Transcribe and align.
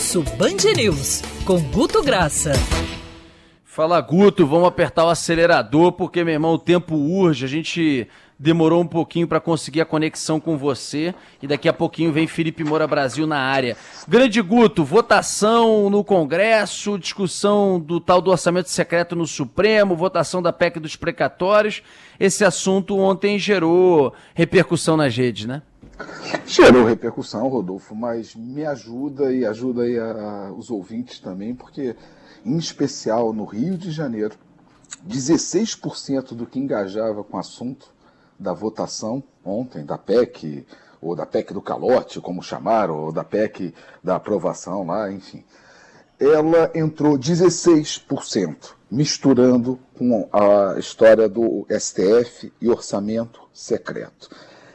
Pulso 0.00 0.22
Band 0.38 0.72
News, 0.74 1.20
com 1.44 1.60
Guto 1.60 2.02
Graça. 2.02 2.52
Fala 3.62 4.00
Guto, 4.00 4.46
vamos 4.46 4.66
apertar 4.66 5.04
o 5.04 5.10
acelerador 5.10 5.92
porque, 5.92 6.24
meu 6.24 6.32
irmão, 6.32 6.54
o 6.54 6.58
tempo 6.58 6.96
urge. 6.96 7.44
A 7.44 7.48
gente 7.48 8.08
demorou 8.38 8.80
um 8.80 8.86
pouquinho 8.86 9.28
para 9.28 9.38
conseguir 9.40 9.82
a 9.82 9.84
conexão 9.84 10.40
com 10.40 10.56
você 10.56 11.14
e 11.42 11.46
daqui 11.46 11.68
a 11.68 11.72
pouquinho 11.74 12.14
vem 12.14 12.26
Felipe 12.26 12.64
Moura 12.64 12.86
Brasil 12.86 13.26
na 13.26 13.40
área. 13.40 13.76
Grande 14.08 14.40
Guto, 14.40 14.82
votação 14.82 15.90
no 15.90 16.02
Congresso, 16.02 16.98
discussão 16.98 17.78
do 17.78 18.00
tal 18.00 18.22
do 18.22 18.30
orçamento 18.30 18.70
secreto 18.70 19.14
no 19.14 19.26
Supremo, 19.26 19.94
votação 19.94 20.40
da 20.40 20.50
PEC 20.50 20.80
dos 20.80 20.96
precatórios. 20.96 21.82
Esse 22.18 22.42
assunto 22.42 22.98
ontem 22.98 23.38
gerou 23.38 24.14
repercussão 24.34 24.96
nas 24.96 25.14
redes, 25.14 25.44
né? 25.44 25.60
Gerou 26.46 26.84
repercussão, 26.84 27.48
Rodolfo, 27.48 27.94
mas 27.94 28.34
me 28.34 28.64
ajuda 28.64 29.32
e 29.32 29.44
ajuda 29.44 29.82
aí 29.82 29.98
a, 29.98 30.52
os 30.56 30.70
ouvintes 30.70 31.18
também, 31.20 31.54
porque 31.54 31.96
em 32.44 32.56
especial 32.56 33.32
no 33.32 33.44
Rio 33.44 33.76
de 33.76 33.90
Janeiro, 33.90 34.36
16% 35.06 36.34
do 36.34 36.46
que 36.46 36.58
engajava 36.58 37.22
com 37.22 37.36
o 37.36 37.40
assunto 37.40 37.92
da 38.38 38.52
votação 38.52 39.22
ontem, 39.44 39.84
da 39.84 39.98
PEC, 39.98 40.66
ou 41.00 41.14
da 41.14 41.26
PEC 41.26 41.52
do 41.52 41.60
calote, 41.60 42.20
como 42.20 42.42
chamaram, 42.42 42.96
ou 42.98 43.12
da 43.12 43.24
PEC 43.24 43.74
da 44.02 44.16
aprovação 44.16 44.86
lá, 44.86 45.10
enfim. 45.10 45.44
Ela 46.18 46.70
entrou 46.74 47.18
16%, 47.18 48.74
misturando 48.90 49.78
com 49.96 50.28
a 50.32 50.78
história 50.78 51.28
do 51.28 51.66
STF 51.70 52.52
e 52.60 52.68
orçamento 52.68 53.40
secreto. 53.52 54.28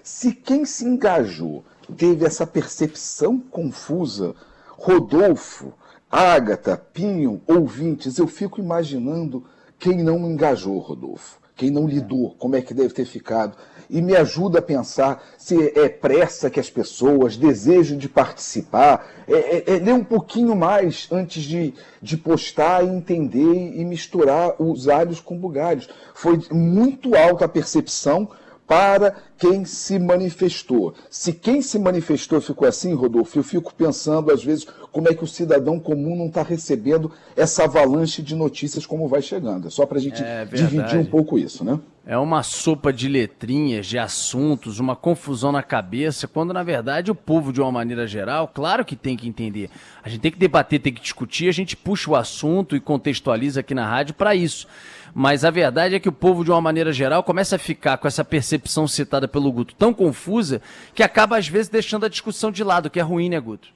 Se 0.06 0.32
quem 0.32 0.66
se 0.66 0.86
engajou 0.86 1.66
teve 1.98 2.28
essa 2.28 2.46
percepção 2.46 3.40
confusa, 3.40 4.36
Rodolfo, 4.70 5.74
Ágata, 6.12 6.78
Pinho, 6.78 7.42
ouvintes, 7.48 8.20
eu 8.20 8.28
fico 8.28 8.62
imaginando 8.62 9.44
quem 9.80 10.04
não 10.04 10.20
engajou, 10.30 10.78
Rodolfo, 10.78 11.40
quem 11.56 11.72
não 11.72 11.88
lidou, 11.88 12.36
como 12.38 12.56
é 12.56 12.62
que 12.62 12.72
deve 12.72 12.94
ter 12.94 13.06
ficado. 13.06 13.58
E 13.90 14.00
me 14.00 14.16
ajuda 14.16 14.60
a 14.60 14.62
pensar 14.62 15.24
se 15.40 15.74
é 15.76 15.90
pressa 15.90 16.52
que 16.52 16.60
as 16.60 16.70
pessoas, 16.70 17.36
desejo 17.36 17.98
de 17.98 18.08
participar, 18.08 19.08
é, 19.28 19.34
é, 19.34 19.76
é 19.76 19.80
ler 19.80 19.94
um 19.96 20.04
pouquinho 20.04 20.56
mais 20.56 21.08
antes 21.12 21.42
de, 21.42 21.74
de 22.00 22.16
postar 22.16 22.86
e 22.86 22.90
entender 22.90 23.74
e 23.76 23.84
misturar 23.84 24.54
os 24.62 24.88
alhos 24.88 25.20
com 25.20 25.36
bugalhos. 25.36 25.90
Foi 26.14 26.40
muito 26.52 27.16
alta 27.16 27.46
a 27.46 27.50
percepção 27.50 28.30
para 28.68 29.16
quem 29.38 29.64
se 29.66 30.00
manifestou. 30.00 30.94
Se 31.10 31.34
quem 31.34 31.62
se 31.62 31.78
manifestou 31.78 32.42
ficou 32.42 32.68
assim, 32.68 32.94
Rodolfo, 32.94 33.38
eu 33.38 33.44
fico 33.44 33.74
pensando 33.74 34.32
às 34.32 34.44
vezes 34.44 34.66
como 34.92 35.08
é 35.08 35.14
que 35.14 35.24
o 35.24 35.28
cidadão 35.28 35.80
comum 35.80 36.16
não 36.16 36.28
está 36.28 36.42
recebendo 36.42 37.12
essa 37.36 37.66
avalanche 37.66 38.22
de 38.22 38.36
notícias 38.36 38.86
como 38.86 39.08
vai 39.08 39.22
chegando. 39.22 39.68
É 39.68 39.70
só 39.70 39.86
para 39.86 39.98
a 39.98 40.02
gente 40.02 40.22
é 40.24 40.46
dividir 40.46 40.98
um 40.98 41.06
pouco 41.06 41.38
isso, 41.38 41.64
né? 41.64 41.80
É 42.08 42.16
uma 42.16 42.44
sopa 42.44 42.94
de 42.94 43.08
letrinhas, 43.08 43.88
de 43.88 43.98
assuntos, 43.98 44.80
uma 44.80 44.96
confusão 44.96 45.52
na 45.52 45.64
cabeça, 45.64 46.28
quando 46.28 46.54
na 46.54 46.62
verdade 46.62 47.10
o 47.10 47.16
povo, 47.16 47.52
de 47.52 47.60
uma 47.60 47.72
maneira 47.72 48.06
geral, 48.06 48.48
claro 48.48 48.86
que 48.86 48.96
tem 48.96 49.18
que 49.18 49.28
entender. 49.28 49.72
A 50.04 50.10
gente 50.10 50.22
tem 50.22 50.32
que 50.32 50.38
debater, 50.38 50.80
tem 50.80 50.94
que 50.94 51.02
discutir, 51.02 51.50
a 51.50 51.52
gente 51.52 51.76
puxa 51.76 52.12
o 52.12 52.16
assunto 52.16 52.76
e 52.76 52.80
contextualiza 52.80 53.62
aqui 53.62 53.74
na 53.74 53.88
rádio 53.88 54.14
para 54.14 54.36
isso. 54.36 54.68
Mas 55.16 55.44
a 55.44 55.50
verdade 55.50 55.96
é 55.96 56.00
que 56.00 56.10
o 56.10 56.12
povo, 56.12 56.44
de 56.44 56.52
uma 56.52 56.62
maneira 56.62 56.94
geral, 56.94 57.24
começa 57.24 57.56
a 57.56 57.60
ficar 57.60 57.98
com 57.98 58.08
essa 58.08 58.24
percepção 58.24 58.88
citada 58.88 59.28
pelo 59.28 59.52
Guto 59.52 59.74
tão 59.74 59.92
confusa 59.92 60.62
que 60.94 61.02
acaba, 61.02 61.38
às 61.38 61.48
vezes, 61.48 61.70
deixando 61.70 62.06
a 62.06 62.10
discussão 62.10 62.52
de 62.52 62.64
lado, 62.64 62.88
que 62.88 63.00
é 63.00 63.04
ruim, 63.04 63.30
né, 63.30 63.40
Guto? 63.40 63.70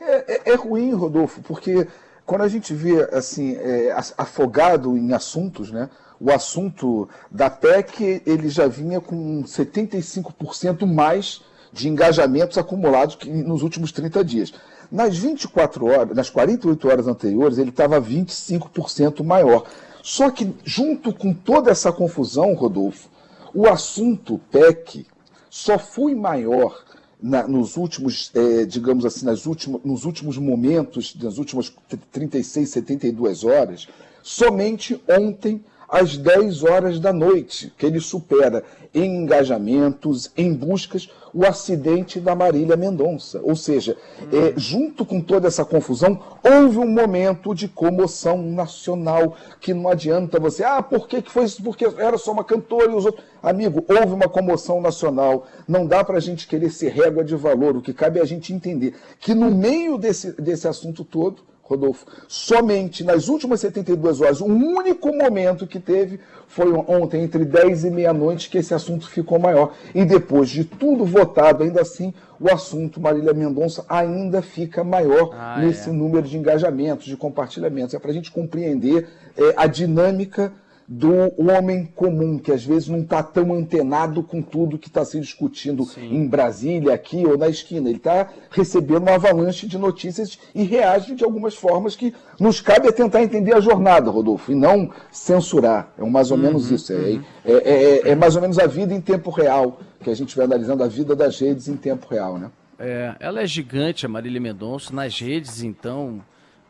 É, 0.00 0.50
é, 0.50 0.52
é 0.52 0.54
ruim, 0.54 0.92
Rodolfo, 0.92 1.42
porque 1.42 1.88
quando 2.26 2.42
a 2.42 2.48
gente 2.48 2.72
vê 2.72 3.02
assim 3.12 3.54
é, 3.56 3.94
afogado 4.16 4.96
em 4.96 5.12
assuntos, 5.12 5.70
né? 5.70 5.90
O 6.20 6.30
assunto 6.30 7.08
da 7.30 7.50
PEC 7.50 8.22
ele 8.24 8.48
já 8.48 8.66
vinha 8.66 9.00
com 9.00 9.42
75% 9.42 10.86
mais 10.86 11.42
de 11.72 11.88
engajamentos 11.88 12.56
acumulados 12.56 13.18
nos 13.26 13.62
últimos 13.62 13.90
30 13.90 14.24
dias. 14.24 14.54
Nas 14.90 15.16
24 15.16 15.86
horas, 15.86 16.16
nas 16.16 16.30
48 16.30 16.88
horas 16.88 17.08
anteriores, 17.08 17.58
ele 17.58 17.70
estava 17.70 18.00
25% 18.00 19.24
maior. 19.24 19.64
Só 20.02 20.30
que, 20.30 20.54
junto 20.64 21.12
com 21.12 21.34
toda 21.34 21.70
essa 21.70 21.90
confusão, 21.90 22.54
Rodolfo, 22.54 23.08
o 23.52 23.66
assunto 23.68 24.40
PEC 24.50 25.06
só 25.50 25.78
foi 25.78 26.14
maior 26.14 26.84
na, 27.24 27.48
nos 27.48 27.78
últimos, 27.78 28.30
é, 28.34 28.66
digamos 28.66 29.06
assim, 29.06 29.24
nas 29.24 29.46
últimas, 29.46 29.80
nos 29.82 30.04
últimos 30.04 30.36
momentos, 30.36 31.16
nas 31.22 31.38
últimas 31.38 31.72
36, 32.12 32.68
72 32.68 33.44
horas, 33.44 33.88
somente 34.22 35.00
ontem, 35.08 35.64
às 35.94 36.16
10 36.16 36.64
horas 36.64 36.98
da 36.98 37.12
noite, 37.12 37.72
que 37.78 37.86
ele 37.86 38.00
supera 38.00 38.64
em 38.92 39.22
engajamentos, 39.22 40.28
em 40.36 40.52
buscas, 40.52 41.08
o 41.32 41.46
acidente 41.46 42.18
da 42.18 42.34
Marília 42.34 42.76
Mendonça. 42.76 43.40
Ou 43.44 43.54
seja, 43.54 43.96
hum. 44.20 44.26
é, 44.32 44.54
junto 44.56 45.06
com 45.06 45.20
toda 45.20 45.46
essa 45.46 45.64
confusão, 45.64 46.18
houve 46.42 46.78
um 46.78 46.88
momento 46.88 47.54
de 47.54 47.68
comoção 47.68 48.42
nacional, 48.42 49.36
que 49.60 49.72
não 49.72 49.88
adianta 49.88 50.40
você, 50.40 50.64
ah, 50.64 50.82
por 50.82 51.06
que, 51.06 51.22
que 51.22 51.30
foi 51.30 51.44
isso? 51.44 51.62
Porque 51.62 51.84
era 51.84 52.18
só 52.18 52.32
uma 52.32 52.42
cantora 52.42 52.90
e 52.90 52.96
os 52.96 53.04
outros. 53.04 53.24
Amigo, 53.40 53.84
houve 53.88 54.14
uma 54.14 54.28
comoção 54.28 54.80
nacional. 54.80 55.46
Não 55.68 55.86
dá 55.86 56.02
para 56.02 56.16
a 56.16 56.20
gente 56.20 56.48
querer 56.48 56.70
ser 56.70 56.88
régua 56.88 57.22
de 57.22 57.36
valor. 57.36 57.76
O 57.76 57.82
que 57.82 57.94
cabe 57.94 58.18
é 58.18 58.22
a 58.22 58.26
gente 58.26 58.52
entender 58.52 58.96
que 59.20 59.32
no 59.32 59.48
meio 59.48 59.96
desse, 59.96 60.32
desse 60.32 60.66
assunto 60.66 61.04
todo, 61.04 61.53
Rodolfo, 61.64 62.06
somente 62.28 63.02
nas 63.02 63.28
últimas 63.28 63.60
72 63.60 64.20
horas, 64.20 64.40
o 64.40 64.44
único 64.44 65.08
momento 65.16 65.66
que 65.66 65.80
teve 65.80 66.20
foi 66.46 66.70
ontem, 66.72 67.22
entre 67.22 67.44
10 67.44 67.84
e 67.84 67.90
meia-noite, 67.90 68.50
que 68.50 68.58
esse 68.58 68.74
assunto 68.74 69.08
ficou 69.08 69.38
maior. 69.38 69.72
E 69.94 70.04
depois 70.04 70.50
de 70.50 70.64
tudo 70.64 71.06
votado, 71.06 71.64
ainda 71.64 71.80
assim, 71.80 72.12
o 72.38 72.52
assunto 72.52 73.00
Marília 73.00 73.32
Mendonça 73.32 73.84
ainda 73.88 74.42
fica 74.42 74.84
maior 74.84 75.30
ah, 75.32 75.58
nesse 75.58 75.88
é. 75.88 75.92
número 75.92 76.28
de 76.28 76.36
engajamentos, 76.36 77.06
de 77.06 77.16
compartilhamentos. 77.16 77.94
É 77.94 77.98
para 77.98 78.10
a 78.10 78.14
gente 78.14 78.30
compreender 78.30 79.08
é, 79.36 79.54
a 79.56 79.66
dinâmica 79.66 80.52
do 80.86 81.32
homem 81.38 81.86
comum, 81.94 82.38
que 82.38 82.52
às 82.52 82.64
vezes 82.64 82.88
não 82.88 83.00
está 83.00 83.22
tão 83.22 83.54
antenado 83.54 84.22
com 84.22 84.42
tudo 84.42 84.78
que 84.78 84.88
está 84.88 85.04
se 85.04 85.18
discutindo 85.18 85.84
Sim. 85.84 86.14
em 86.14 86.26
Brasília, 86.26 86.92
aqui 86.92 87.26
ou 87.26 87.38
na 87.38 87.48
esquina. 87.48 87.88
Ele 87.88 87.96
está 87.96 88.28
recebendo 88.50 89.02
uma 89.02 89.14
avalanche 89.14 89.66
de 89.66 89.78
notícias 89.78 90.38
e 90.54 90.62
reage 90.62 91.14
de 91.14 91.24
algumas 91.24 91.54
formas 91.54 91.96
que 91.96 92.14
nos 92.38 92.60
cabe 92.60 92.88
é 92.88 92.92
tentar 92.92 93.22
entender 93.22 93.54
a 93.54 93.60
jornada, 93.60 94.10
Rodolfo, 94.10 94.52
e 94.52 94.54
não 94.54 94.90
censurar. 95.10 95.92
É 95.98 96.04
mais 96.04 96.30
ou 96.30 96.36
uhum, 96.36 96.42
menos 96.42 96.70
isso. 96.70 96.92
É, 96.92 96.96
uhum. 96.96 97.22
é, 97.44 97.52
é, 97.52 97.62
é, 97.62 98.08
é, 98.10 98.14
mais 98.14 98.36
ou 98.36 98.42
menos 98.42 98.58
a 98.58 98.66
vida 98.66 98.92
em 98.92 99.00
tempo 99.00 99.30
real, 99.30 99.80
que 100.00 100.10
a 100.10 100.14
gente 100.14 100.36
vai 100.36 100.44
analisando 100.44 100.84
a 100.84 100.88
vida 100.88 101.16
das 101.16 101.38
redes 101.38 101.66
em 101.66 101.76
tempo 101.76 102.06
real, 102.08 102.38
né? 102.38 102.50
É, 102.78 103.14
ela 103.20 103.40
é 103.40 103.46
gigante, 103.46 104.04
a 104.04 104.08
Marília 104.08 104.40
Mendonça, 104.40 104.92
nas 104.92 105.18
redes, 105.18 105.62
então 105.62 106.20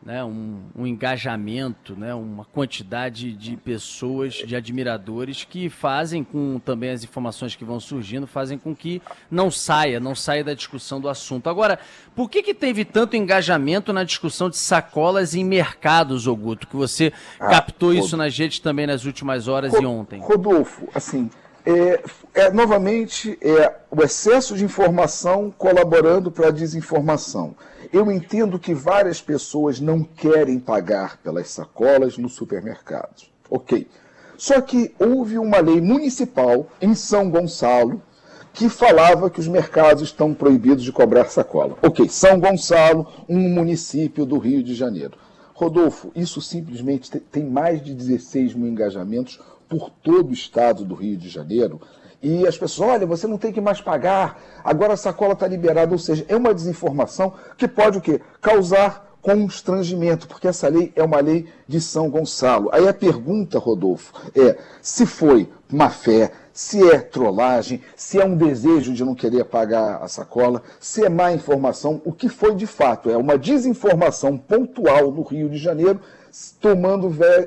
né, 0.05 0.23
um, 0.23 0.61
um, 0.75 0.85
engajamento, 0.85 1.95
né, 1.95 2.13
uma 2.13 2.45
quantidade 2.45 3.31
de 3.33 3.57
pessoas, 3.57 4.35
de 4.35 4.55
admiradores 4.55 5.43
que 5.43 5.67
fazem 5.67 6.23
com 6.23 6.59
também 6.63 6.91
as 6.91 7.03
informações 7.03 7.55
que 7.55 7.65
vão 7.65 7.79
surgindo, 7.79 8.27
fazem 8.27 8.55
com 8.55 8.75
que 8.75 9.01
não 9.31 9.49
saia, 9.49 9.99
não 9.99 10.13
saia 10.13 10.43
da 10.43 10.53
discussão 10.53 11.01
do 11.01 11.09
assunto. 11.09 11.49
Agora, 11.49 11.79
por 12.15 12.29
que, 12.29 12.43
que 12.43 12.53
teve 12.53 12.85
tanto 12.85 13.15
engajamento 13.15 13.91
na 13.91 14.03
discussão 14.03 14.47
de 14.47 14.57
sacolas 14.57 15.33
em 15.33 15.43
mercados, 15.43 16.27
Oguto, 16.27 16.67
que 16.67 16.75
você 16.75 17.11
ah, 17.39 17.47
captou 17.47 17.91
isso 17.91 18.15
nas 18.15 18.37
redes 18.37 18.59
também 18.59 18.85
nas 18.85 19.05
últimas 19.05 19.47
horas 19.47 19.73
e 19.73 19.83
ontem? 19.83 20.21
Rodolfo, 20.21 20.87
assim, 20.93 21.31
é, 21.65 22.03
é, 22.35 22.51
novamente 22.51 23.39
é 23.41 23.73
o 23.89 24.03
excesso 24.03 24.55
de 24.55 24.63
informação 24.63 25.51
colaborando 25.57 26.29
para 26.29 26.49
a 26.49 26.51
desinformação. 26.51 27.55
Eu 27.91 28.11
entendo 28.11 28.59
que 28.59 28.73
várias 28.73 29.21
pessoas 29.21 29.79
não 29.79 30.03
querem 30.03 30.59
pagar 30.59 31.17
pelas 31.17 31.49
sacolas 31.49 32.17
nos 32.17 32.33
supermercados. 32.33 33.31
Ok. 33.49 33.87
Só 34.37 34.59
que 34.61 34.93
houve 34.99 35.37
uma 35.37 35.59
lei 35.59 35.79
municipal 35.79 36.67
em 36.81 36.93
São 36.93 37.29
Gonçalo 37.29 38.01
que 38.53 38.69
falava 38.69 39.29
que 39.29 39.39
os 39.39 39.47
mercados 39.47 40.03
estão 40.03 40.33
proibidos 40.33 40.83
de 40.83 40.91
cobrar 40.91 41.25
sacola. 41.25 41.77
Ok, 41.81 42.07
São 42.07 42.39
Gonçalo, 42.39 43.05
um 43.27 43.49
município 43.49 44.25
do 44.25 44.37
Rio 44.37 44.63
de 44.63 44.73
Janeiro. 44.73 45.17
Rodolfo, 45.53 46.11
isso 46.15 46.41
simplesmente 46.41 47.09
tem 47.19 47.45
mais 47.45 47.83
de 47.83 47.93
16 47.93 48.53
mil 48.53 48.69
engajamentos 48.69 49.39
por 49.69 49.89
todo 49.89 50.29
o 50.29 50.33
estado 50.33 50.85
do 50.85 50.95
Rio 50.95 51.17
de 51.17 51.29
Janeiro 51.29 51.81
e 52.25 52.47
as 52.47 52.57
pessoas, 52.57 52.89
olha, 52.89 53.05
você 53.05 53.27
não 53.27 53.37
tem 53.37 53.53
que 53.53 53.61
mais 53.61 53.79
pagar, 53.79 54.41
agora 54.63 54.93
a 54.93 54.97
sacola 54.97 55.33
está 55.33 55.47
liberada. 55.47 55.91
Ou 55.91 55.99
seja, 55.99 56.25
é 56.27 56.35
uma 56.35 56.55
desinformação 56.55 57.33
que 57.55 57.67
pode 57.67 57.99
o 57.99 58.01
quê? 58.01 58.19
Causar 58.41 59.05
constrangimento, 59.21 60.27
porque 60.27 60.47
essa 60.47 60.67
lei 60.67 60.91
é 60.95 61.03
uma 61.03 61.19
lei 61.19 61.47
de 61.67 61.79
São 61.79 62.09
Gonçalo. 62.09 62.69
Aí 62.71 62.87
a 62.87 62.93
pergunta, 62.95 63.59
Rodolfo, 63.59 64.11
é 64.35 64.57
se 64.81 65.05
foi 65.05 65.47
má 65.71 65.91
fé, 65.91 66.31
se 66.51 66.89
é 66.89 66.97
trollagem, 66.97 67.81
se 67.95 68.19
é 68.19 68.25
um 68.25 68.35
desejo 68.35 68.91
de 68.91 69.05
não 69.05 69.13
querer 69.13 69.45
pagar 69.45 69.97
a 70.01 70.07
sacola, 70.07 70.63
se 70.79 71.05
é 71.05 71.09
má 71.09 71.31
informação, 71.31 72.01
o 72.05 72.11
que 72.11 72.27
foi 72.27 72.55
de 72.55 72.65
fato 72.65 73.07
é 73.07 73.17
uma 73.17 73.37
desinformação 73.37 74.35
pontual 74.35 75.11
no 75.11 75.21
Rio 75.21 75.47
de 75.47 75.59
Janeiro, 75.59 75.99
tomando 76.59 77.15
é, 77.23 77.45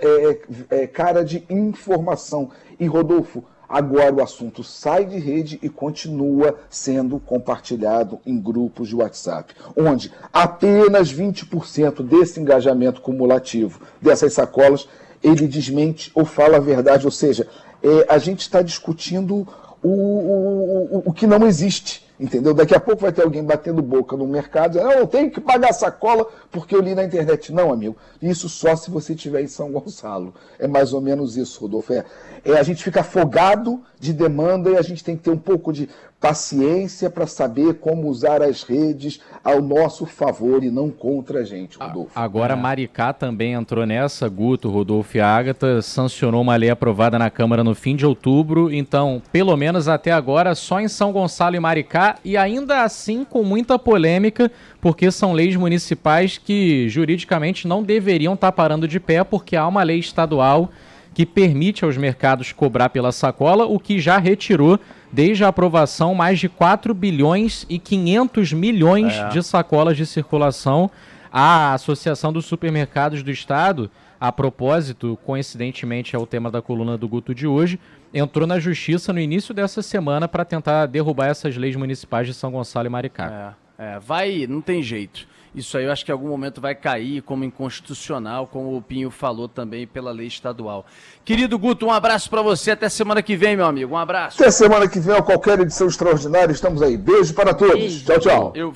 é, 0.70 0.82
é, 0.82 0.86
cara 0.86 1.24
de 1.24 1.44
informação. 1.50 2.50
E 2.78 2.86
Rodolfo, 2.86 3.42
Agora 3.68 4.14
o 4.14 4.22
assunto 4.22 4.64
sai 4.64 5.04
de 5.04 5.18
rede 5.18 5.58
e 5.62 5.68
continua 5.68 6.58
sendo 6.70 7.20
compartilhado 7.20 8.18
em 8.24 8.40
grupos 8.40 8.88
de 8.88 8.96
WhatsApp, 8.96 9.54
onde 9.76 10.10
apenas 10.32 11.12
20% 11.12 12.02
desse 12.02 12.40
engajamento 12.40 13.02
cumulativo 13.02 13.80
dessas 14.00 14.32
sacolas 14.32 14.88
ele 15.22 15.46
desmente 15.46 16.10
ou 16.14 16.24
fala 16.24 16.56
a 16.56 16.60
verdade, 16.60 17.04
ou 17.04 17.10
seja, 17.10 17.46
é, 17.82 18.06
a 18.08 18.18
gente 18.18 18.40
está 18.40 18.62
discutindo 18.62 19.46
o, 19.82 19.88
o, 19.88 20.88
o, 20.96 21.02
o 21.06 21.12
que 21.12 21.26
não 21.26 21.46
existe. 21.46 22.07
Entendeu? 22.18 22.52
Daqui 22.52 22.74
a 22.74 22.80
pouco 22.80 23.02
vai 23.02 23.12
ter 23.12 23.22
alguém 23.22 23.44
batendo 23.44 23.80
boca 23.80 24.16
no 24.16 24.26
mercado, 24.26 24.78
não, 24.78 24.90
eu 24.90 25.06
tenho 25.06 25.30
que 25.30 25.40
pagar 25.40 25.72
sacola 25.72 26.26
porque 26.50 26.74
eu 26.74 26.80
li 26.80 26.94
na 26.94 27.04
internet. 27.04 27.52
Não, 27.52 27.72
amigo, 27.72 27.96
isso 28.20 28.48
só 28.48 28.74
se 28.74 28.90
você 28.90 29.14
estiver 29.14 29.42
em 29.42 29.46
São 29.46 29.70
Gonçalo. 29.70 30.34
É 30.58 30.66
mais 30.66 30.92
ou 30.92 31.00
menos 31.00 31.36
isso, 31.36 31.60
Rodolfo. 31.60 31.92
É, 31.92 32.04
é, 32.44 32.58
a 32.58 32.62
gente 32.62 32.82
fica 32.82 33.00
afogado 33.00 33.80
de 34.00 34.12
demanda 34.12 34.70
e 34.70 34.76
a 34.76 34.82
gente 34.82 35.04
tem 35.04 35.16
que 35.16 35.22
ter 35.22 35.30
um 35.30 35.38
pouco 35.38 35.72
de 35.72 35.88
paciência 36.20 37.08
para 37.08 37.26
saber 37.26 37.74
como 37.74 38.08
usar 38.08 38.42
as 38.42 38.62
redes 38.62 39.20
ao 39.44 39.62
nosso 39.62 40.04
favor 40.04 40.64
e 40.64 40.70
não 40.70 40.90
contra 40.90 41.40
a 41.40 41.44
gente, 41.44 41.78
Rodolfo. 41.78 42.10
Agora, 42.14 42.54
é. 42.54 42.56
Maricá 42.56 43.12
também 43.12 43.52
entrou 43.52 43.86
nessa, 43.86 44.28
Guto, 44.28 44.68
Rodolfo 44.68 45.16
e 45.16 45.20
Ágata, 45.20 45.80
sancionou 45.80 46.42
uma 46.42 46.56
lei 46.56 46.70
aprovada 46.70 47.18
na 47.18 47.30
Câmara 47.30 47.62
no 47.62 47.74
fim 47.74 47.94
de 47.94 48.04
outubro, 48.04 48.72
então, 48.72 49.22
pelo 49.30 49.56
menos 49.56 49.86
até 49.86 50.10
agora, 50.10 50.54
só 50.54 50.80
em 50.80 50.88
São 50.88 51.12
Gonçalo 51.12 51.54
e 51.54 51.60
Maricá, 51.60 52.07
e 52.24 52.36
ainda 52.36 52.82
assim 52.82 53.24
com 53.24 53.42
muita 53.42 53.78
polêmica, 53.78 54.50
porque 54.80 55.10
são 55.10 55.32
leis 55.32 55.56
municipais 55.56 56.38
que 56.38 56.88
juridicamente 56.88 57.66
não 57.66 57.82
deveriam 57.82 58.34
estar 58.34 58.48
tá 58.48 58.52
parando 58.52 58.86
de 58.86 59.00
pé, 59.00 59.24
porque 59.24 59.56
há 59.56 59.66
uma 59.66 59.82
lei 59.82 59.98
estadual 59.98 60.70
que 61.14 61.26
permite 61.26 61.84
aos 61.84 61.96
mercados 61.96 62.52
cobrar 62.52 62.90
pela 62.90 63.10
sacola, 63.10 63.66
o 63.66 63.78
que 63.78 63.98
já 63.98 64.18
retirou 64.18 64.78
desde 65.12 65.44
a 65.44 65.48
aprovação 65.48 66.14
mais 66.14 66.38
de 66.38 66.48
4 66.48 66.94
bilhões 66.94 67.66
e 67.68 67.78
500 67.78 68.52
milhões 68.52 69.14
é. 69.14 69.28
de 69.28 69.42
sacolas 69.42 69.96
de 69.96 70.06
circulação. 70.06 70.90
A 71.32 71.74
Associação 71.74 72.32
dos 72.32 72.46
Supermercados 72.46 73.22
do 73.22 73.30
Estado, 73.30 73.90
a 74.20 74.32
propósito, 74.32 75.18
coincidentemente 75.24 76.16
é 76.16 76.18
o 76.18 76.26
tema 76.26 76.50
da 76.50 76.60
coluna 76.60 76.98
do 76.98 77.08
Guto 77.08 77.34
de 77.34 77.46
hoje, 77.46 77.78
entrou 78.12 78.46
na 78.46 78.58
justiça 78.58 79.12
no 79.12 79.20
início 79.20 79.54
dessa 79.54 79.82
semana 79.82 80.26
para 80.26 80.44
tentar 80.44 80.86
derrubar 80.86 81.26
essas 81.26 81.56
leis 81.56 81.76
municipais 81.76 82.26
de 82.26 82.34
São 82.34 82.50
Gonçalo 82.50 82.86
e 82.86 82.90
Maricá. 82.90 83.54
É, 83.78 83.94
é, 83.94 83.98
vai, 83.98 84.46
não 84.48 84.60
tem 84.60 84.82
jeito. 84.82 85.26
Isso 85.54 85.78
aí 85.78 85.84
eu 85.84 85.92
acho 85.92 86.04
que 86.04 86.10
em 86.10 86.12
algum 86.12 86.28
momento 86.28 86.60
vai 86.60 86.74
cair 86.74 87.22
como 87.22 87.44
inconstitucional, 87.44 88.46
como 88.46 88.76
o 88.76 88.82
Pinho 88.82 89.10
falou 89.10 89.48
também 89.48 89.86
pela 89.86 90.10
lei 90.10 90.26
estadual. 90.26 90.84
Querido 91.24 91.58
Guto, 91.58 91.86
um 91.86 91.90
abraço 91.90 92.28
para 92.28 92.42
você. 92.42 92.72
Até 92.72 92.88
semana 92.88 93.22
que 93.22 93.36
vem, 93.36 93.56
meu 93.56 93.66
amigo. 93.66 93.94
Um 93.94 93.98
abraço. 93.98 94.40
Até 94.40 94.50
semana 94.50 94.88
que 94.88 95.00
vem, 95.00 95.16
a 95.16 95.22
qualquer 95.22 95.58
edição 95.60 95.88
extraordinária. 95.88 96.52
Estamos 96.52 96.82
aí. 96.82 96.96
Beijo 96.96 97.34
para 97.34 97.54
todos. 97.54 97.74
Beijo. 97.74 98.04
Tchau, 98.04 98.20
tchau. 98.20 98.52
Eu... 98.54 98.72